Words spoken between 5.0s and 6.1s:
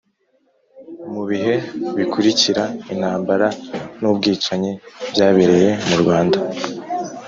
byabereye mu